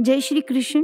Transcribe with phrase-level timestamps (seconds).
[0.00, 0.80] जय श्री कृष्ण।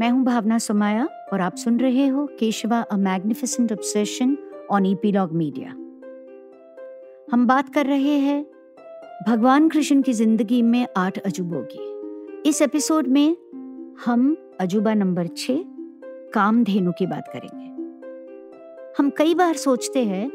[0.00, 4.36] मैं हूँ भावना सोमाया और आप सुन रहे हो Keshava a magnificent obsession
[4.70, 5.70] on epilogue media
[7.32, 8.46] हम बात कर रहे हैं
[9.28, 13.36] भगवान कृष्ण की ज़िंदगी में आठ अजूबों की। इस एपिसोड में
[14.04, 15.46] हम अजूबा नंबर छ
[16.34, 17.68] कामधेनु की बात करेंगे।
[18.98, 20.30] हम कई बार सोचते हैं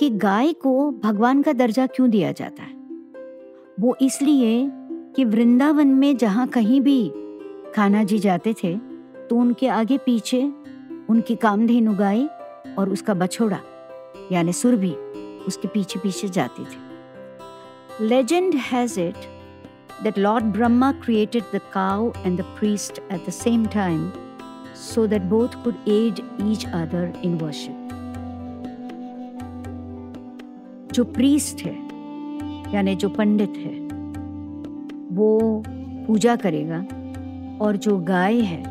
[0.00, 2.74] कि गाय को भगवान का दर्जा क्यों दिया जाता है?
[3.80, 4.70] वो इसलिए
[5.16, 7.12] कि वृंदावन में जहाँ कहीं भी
[7.74, 8.76] खाना जी जाते थे
[9.28, 10.42] तो उनके आगे पीछे
[11.10, 12.24] उनकी कामधेनु गाय
[12.78, 13.58] और उसका बछोड़ा,
[14.32, 14.90] यानी सुर भी
[15.46, 19.14] उसके पीछे पीछे जाते थे। Legend has it
[20.02, 24.10] that lord Brahma created the cow and the priest at the same time
[24.84, 27.84] so that both could aid each other in worship
[30.92, 31.74] जो प्रीस्ट है,
[32.74, 33.74] यानी जो पंडित है,
[35.16, 35.62] वो
[36.06, 36.84] पूजा करेगा
[37.60, 38.62] और जो गाय है,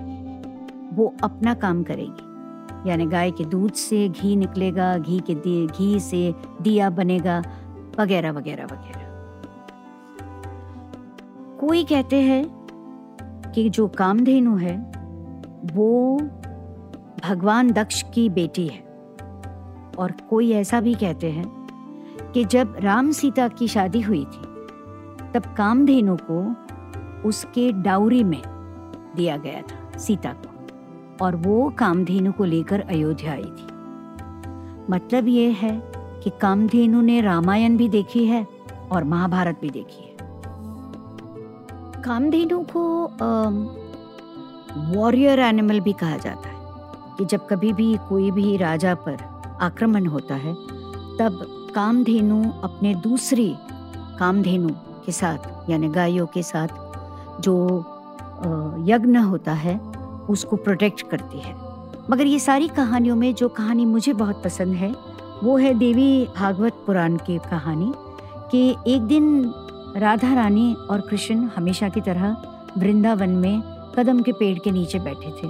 [0.94, 2.28] वो अपना काम करेगी।
[2.90, 7.44] यानी गाय के दूध से घी निकलेगा, घी के घी से दिया बनेगा,
[8.00, 9.08] वगैरह वगैरह वगैरह।
[11.60, 12.46] कोई कहते हैं
[13.56, 14.92] कि जो कामधेनु है,
[15.74, 16.22] वो
[17.26, 18.88] भगवान दक्ष की बेटी है।
[19.98, 21.68] और कोई ऐसा भी कहते हैं
[22.34, 24.42] कि जब राम सीता की शादी हुई थी,
[25.34, 26.56] तब कामधेनु को
[27.30, 28.57] उसके डाउरी में
[29.18, 33.68] दिया गया था, सीता को। और वो कामधेनु को लेकर अयोध्या आई थी।
[34.90, 35.72] मतलब ये है
[36.24, 38.48] कि कामधेनु ने रामायण भी देखी है
[38.92, 40.16] और महाभारत भी देखी है।
[42.04, 42.84] कामधेनु को
[44.96, 46.56] वॉरियर एनिमल भी कहा जाता है
[47.18, 49.18] कि जब कभी भी कोई भी राजा पर
[49.62, 50.54] आक्रमण होता है,
[51.20, 53.56] तब कामधेनु अपने दूसरी
[54.20, 54.70] कामधेनु
[55.06, 56.68] के साथ, यानी गायों के साथ,
[57.42, 57.80] जो
[58.86, 59.78] यज्ञ होता है,
[60.30, 61.56] उसको प्रोटेक्ट करती है।
[62.10, 64.94] मगर ये सारी कहानियों में जो कहानी मुझे बहुत पसंद है,
[65.44, 67.92] वो है देवी भागवत पुराण की कहानी
[68.52, 69.54] कि एक दिन
[69.98, 72.36] राधा रानी और कृष्ण हमेशा की तरह
[72.78, 73.62] वृंदावन में
[73.98, 75.48] कदम के पेड़ के नीचे बैठे थे।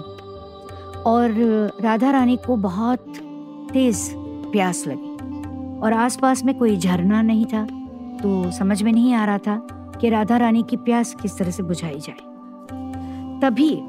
[1.02, 1.32] और
[1.82, 3.14] राधा रानी को बहुत
[3.74, 4.10] तेज
[4.52, 7.66] प्यास लगी और आसपास में कोई झरना नहीं था
[8.18, 9.58] तो समझ में नहीं आ रहा था
[10.02, 12.27] कि राधा रानी की प्यास किस तरह से बुझाई जाए।
[13.42, 13.80] तभी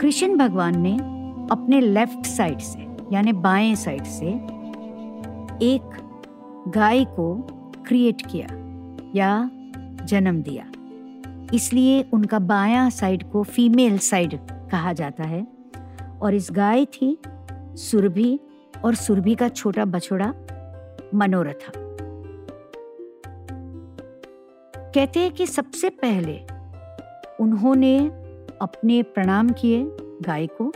[0.00, 0.96] कृष्ण भगवान ने
[1.50, 4.26] अपने लेफ़्ट साइड से, यानी बाएँ साइड से,
[5.66, 5.98] एक
[6.68, 7.46] गाय को
[7.86, 8.48] क्रिएट किया,
[9.14, 9.50] या
[10.04, 10.72] जन्म दिया।
[11.54, 14.38] इसलिए उनका बायां साइड को फीमेल साइड
[14.70, 15.46] कहा जाता है।
[16.22, 17.18] और इस गाय थी
[17.76, 18.40] सुरभि,
[18.84, 20.34] और सुरभि का छोटा बछड़ा
[21.14, 21.72] मनोरथा।
[24.90, 26.40] कहते हैं कि सबसे पहले
[27.40, 28.21] उन्होंने
[28.62, 29.84] अपने प्रणाम किए
[30.22, 30.72] गाय को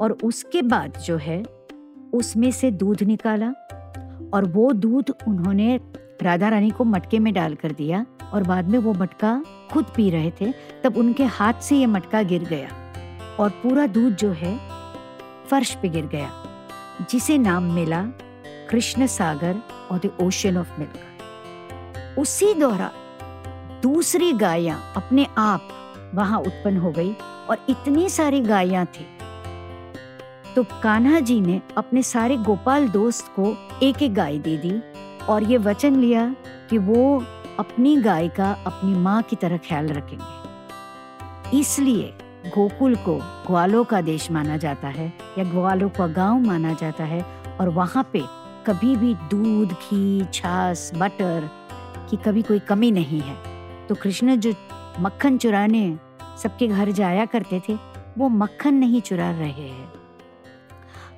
[0.00, 1.42] और उसके बाद जो है,
[2.14, 3.48] उसमें से दूध निकाला
[4.34, 5.80] और वो दूध उन्होंने
[6.22, 9.42] राधा रानी को मटके में डाल कर दिया और बाद में वो मटका
[9.72, 10.52] खुद पी रहे थे,
[10.84, 12.68] तब उनके हाथ से ये मटका गिर गया
[13.40, 14.56] और पूरा दूध जो है,
[15.46, 16.30] फर्श पे गिर गया,
[17.10, 18.02] जिसे नाम मिला
[18.70, 25.68] कृष्ण सागर और द ओशन ऑफ़ मिल्क। उसी दौरान दूसरी गायां अपने आप
[26.14, 27.12] वहाँ उत्पन्न हो गई
[27.50, 29.06] और इतनी सारी गायां थी।
[30.54, 34.80] तो कान्हा जी ने अपने सारे गोपाल दोस्त को एक एक गाय दे दी
[35.24, 36.34] और ये वचन लिया
[36.70, 37.24] कि वो
[37.58, 42.14] अपनी गाय का अपनी माँ की तरह ख्याल रखेंगे। इसलिए
[42.46, 43.14] गोकुल को
[43.46, 47.22] ग्वालों का देश माना जाता है या ग्वालों का गाँव माना जाता है
[47.60, 48.22] और वहाँ पे
[48.66, 51.48] कभी भी दूध, घी, छाछ बटर
[52.10, 53.36] की कभी कोई कमी नहीं है।
[53.86, 54.52] तो कृष्ण जो
[55.00, 55.98] मक्खन चुराने
[56.42, 57.74] सबके घर जाया करते थे,
[58.18, 59.92] वो मक्खन नहीं चुरा रहे हैं।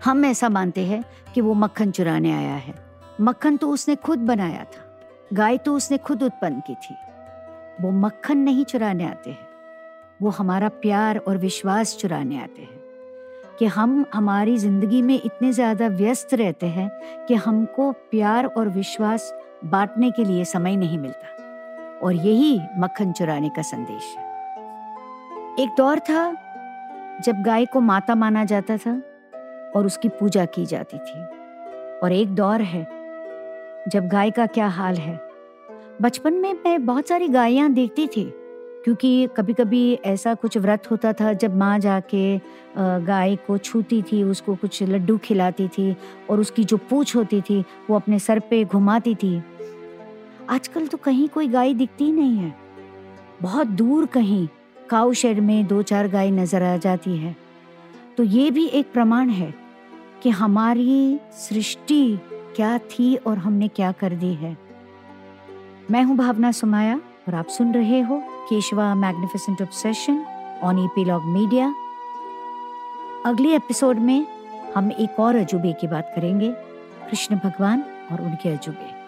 [0.05, 1.03] हम ऐसा मानते हैं
[1.35, 2.75] कि वो मक्खन चुराने आया है।
[3.21, 4.85] मक्खन तो उसने खुद बनाया था,
[5.33, 6.95] गाय तो उसने खुद उत्पन्न की थी।
[7.81, 9.49] वो मक्खन नहीं चुराने आते हैं,
[10.23, 12.79] वो हमारा प्यार और विश्वास चुराने आते हैं
[13.59, 16.91] कि हम हमारी ज़िंदगी में इतने ज़्यादा व्यस्त रहते हैं
[17.27, 19.33] कि हमको प्यार और विश्वास
[19.65, 21.37] बांटने के लिए समय नहीं मिलता।
[22.03, 24.29] और यही मक्खन चुराने का संदेश है।
[25.59, 26.31] एक दौर था
[27.25, 29.01] जब गाय को माता माना जाता था
[29.77, 31.23] और उसकी पूजा की जाती थी।
[31.99, 32.83] और एक दौर है
[33.89, 35.19] जब गाय का क्या हाल है।
[36.03, 38.25] बचपन में मैं बहुत सारी गायें देखती थी,
[38.85, 42.41] क्योंकि कभी कभी ऐसा कुछ व्रत होता था जब माँ जाके
[42.79, 45.97] गाय को छूती थी, उसको कुछ लड्डू खिलाती थी
[46.31, 49.37] और उसकी जो पूछ होती थी वो अपने सर पे घुमाती थी।
[50.49, 52.55] आजकल तो कहीं कोई गाय दिखती नहीं है।
[53.43, 54.47] बहुत दूर कहीं
[54.91, 57.37] काउ शेड में दो चार गाय नज़र आ जाती है।
[58.17, 59.53] तो ये भी एक प्रमाण है
[60.23, 62.19] कि हमारी सृष्टि
[62.57, 64.57] क्या थी और हमने क्या कर दी है।
[65.91, 70.25] मैं हूँ भावना सुमाया और आप सुन रहे हो Keshava magnificent obsession
[70.63, 71.75] on epilogue media.
[73.27, 74.27] अगले एपिसोड में
[74.75, 76.51] हम एक और अजूबे की बात करेंगे,
[77.11, 79.00] कृष्ण भगवान और उनके अजूबे।